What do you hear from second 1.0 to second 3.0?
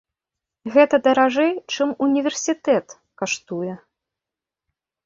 даражэй, чым універсітэт